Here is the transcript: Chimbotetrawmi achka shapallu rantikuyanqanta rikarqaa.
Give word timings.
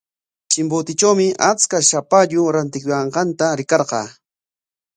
Chimbotetrawmi 0.53 1.27
achka 1.49 1.77
shapallu 1.89 2.41
rantikuyanqanta 2.55 3.45
rikarqaa. 3.61 4.05